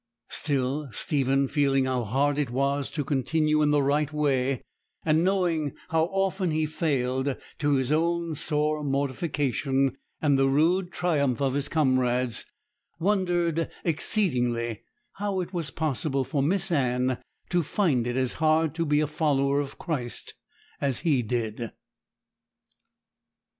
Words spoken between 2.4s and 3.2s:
was to